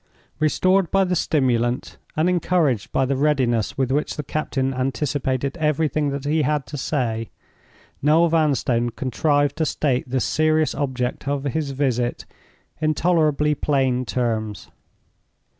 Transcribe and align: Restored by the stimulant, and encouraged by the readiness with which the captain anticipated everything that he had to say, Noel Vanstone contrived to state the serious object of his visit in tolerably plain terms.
Restored 0.39 0.89
by 0.89 1.03
the 1.03 1.15
stimulant, 1.15 1.99
and 2.17 2.27
encouraged 2.27 2.91
by 2.91 3.05
the 3.05 3.15
readiness 3.15 3.77
with 3.77 3.91
which 3.91 4.17
the 4.17 4.23
captain 4.23 4.73
anticipated 4.73 5.55
everything 5.57 6.09
that 6.09 6.25
he 6.25 6.41
had 6.41 6.65
to 6.65 6.75
say, 6.75 7.29
Noel 8.01 8.27
Vanstone 8.27 8.89
contrived 8.89 9.55
to 9.57 9.65
state 9.67 10.09
the 10.09 10.19
serious 10.19 10.73
object 10.73 11.27
of 11.27 11.43
his 11.43 11.69
visit 11.69 12.25
in 12.81 12.95
tolerably 12.95 13.53
plain 13.53 14.03
terms. 14.03 14.71